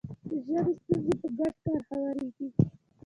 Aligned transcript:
د 0.29 0.31
ژبې 0.45 0.71
ستونزې 0.79 1.13
په 1.21 1.27
ګډ 1.37 1.53
کار 1.63 1.79
هواریږي. 1.89 2.47